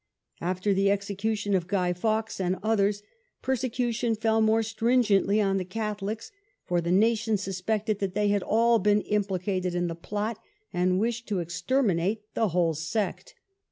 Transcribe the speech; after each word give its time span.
After 0.41 0.73
the 0.73 0.89
execution 0.89 1.53
of 1.53 1.67
Guy 1.67 1.93
Fawkes 1.93 2.39
and 2.41 2.57
others, 2.63 3.03
persecution 3.43 4.15
fell 4.15 4.41
more 4.41 4.63
strin 4.63 5.03
gently 5.03 5.39
on 5.39 5.57
the 5.57 5.63
Catholics, 5.63 6.31
for 6.65 6.81
the 6.81 6.91
nation 6.91 7.37
suspected 7.37 7.99
that 7.99 8.15
they 8.15 8.29
had 8.29 8.41
all 8.41 8.79
been 8.79 9.01
implicated 9.01 9.75
in 9.75 9.85
the 9.85 9.93
plot, 9.93 10.39
and 10.73 10.99
wished 10.99 11.27
to 11.27 11.39
exter 11.39 11.83
minate 11.83 12.21
the 12.33 12.47
whole 12.47 12.73
sect. 12.73 13.35